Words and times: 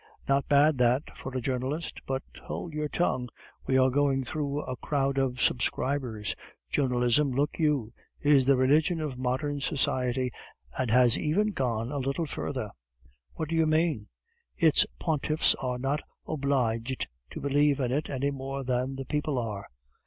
"Not 0.27 0.49
bad 0.49 0.79
that, 0.79 1.15
for 1.15 1.31
a 1.37 1.39
journalist! 1.41 2.01
But 2.07 2.23
hold 2.45 2.73
your 2.73 2.89
tongue, 2.89 3.29
we 3.67 3.77
are 3.77 3.91
going 3.91 4.23
through 4.23 4.61
a 4.63 4.75
crowd 4.77 5.19
of 5.19 5.39
subscribers. 5.39 6.33
Journalism, 6.71 7.27
look 7.27 7.59
you, 7.59 7.93
is 8.19 8.45
the 8.45 8.57
religion 8.57 8.99
of 8.99 9.19
modern 9.19 9.61
society, 9.61 10.31
and 10.75 10.89
has 10.89 11.19
even 11.19 11.49
gone 11.51 11.91
a 11.91 11.99
little 11.99 12.25
further." 12.25 12.71
"What 13.35 13.49
do 13.49 13.55
you 13.55 13.67
mean?" 13.67 14.07
"Its 14.57 14.87
pontiffs 14.97 15.53
are 15.61 15.77
not 15.77 16.01
obliged 16.27 17.07
to 17.29 17.39
believe 17.39 17.79
in 17.79 17.91
it 17.91 18.09
any 18.09 18.31
more 18.31 18.63
than 18.63 18.95
the 18.95 19.05
people 19.05 19.37
are." 19.37 19.67